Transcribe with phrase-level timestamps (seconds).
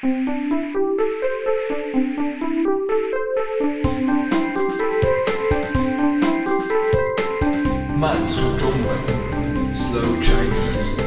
[0.00, 0.06] 慢
[8.28, 8.96] 速中文
[9.74, 11.02] ，Slow Chinese。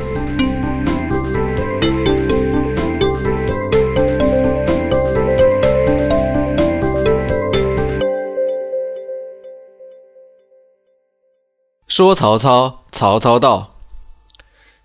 [11.87, 13.69] 说曹操，曹操到。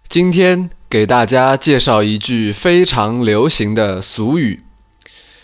[0.09, 4.63] 今天给大家介绍一句非常流行的俗语：“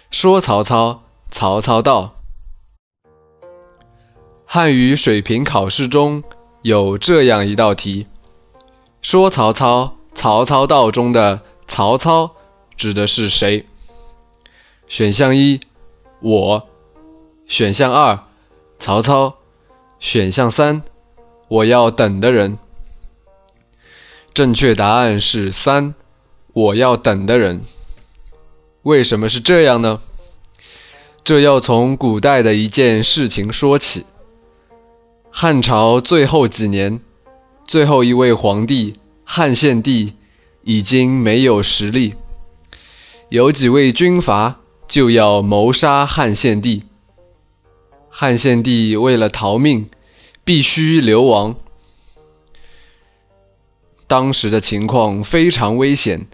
[0.08, 2.14] 说曹操，曹操到。”
[4.46, 6.22] 汉语水平考试中
[6.62, 8.06] 有这样一道题
[9.02, 12.36] ：“说曹操，曹操到中的‘曹操’
[12.76, 13.66] 指的是谁？”
[14.86, 15.58] 选项一：
[16.20, 16.68] 我；
[17.48, 18.26] 选项二：
[18.78, 19.38] 曹操；
[19.98, 20.82] 选项三。
[21.48, 22.58] 我要等的人，
[24.34, 25.94] 正确答案是三。
[26.52, 27.62] 我要等的人，
[28.82, 30.00] 为什么是这样呢？
[31.24, 34.04] 这要从古代的一件事情说起。
[35.30, 37.00] 汉朝最后几年，
[37.66, 40.14] 最后一位皇帝汉献帝
[40.62, 42.14] 已经没有实力，
[43.30, 46.82] 有几位军阀就要谋杀汉献帝。
[48.10, 49.88] 汉献帝为了逃命。
[50.44, 51.54] 必须流亡。
[54.12, 56.26] 当时的情况非常危险，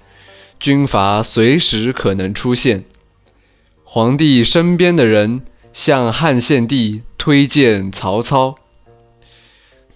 [0.59, 2.83] 军阀随时可能出现。
[3.85, 8.57] 皇帝身边的人向汉献帝推荐曹操。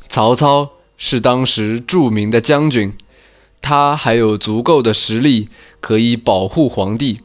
[0.08, 2.94] 曹操是当时著名的将军，
[3.60, 5.48] 他还有足够的实力
[5.80, 7.18] 可以保护皇帝。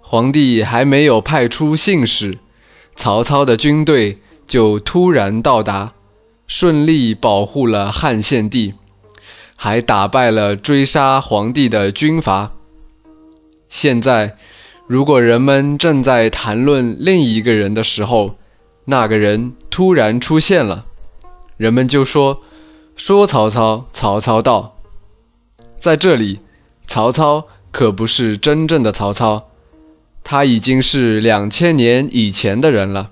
[0.00, 2.38] 皇帝还没有派出信使，
[2.96, 4.20] 曹操的军队。
[4.46, 5.92] 就突然到达，
[6.46, 8.72] 顺利保护了汉献帝，
[9.60, 12.52] 还打败了追杀皇帝的军阀。
[13.68, 14.36] 现在，
[14.86, 18.36] 如果人们正在谈论另一个人的时候，
[18.84, 20.84] 那个人突然出现了，
[21.56, 22.40] 人们就说
[22.96, 24.76] ：“说曹操，曹操到。”
[25.76, 26.38] 在这里，
[26.86, 29.48] 曹操可不是真正的曹操，
[30.22, 33.10] 他已经是两千年以前的人了。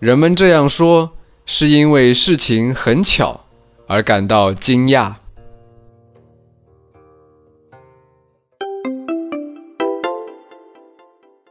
[0.00, 1.12] 人们这样说，
[1.46, 3.42] 是因为事情很巧
[3.86, 5.14] 而感到惊讶。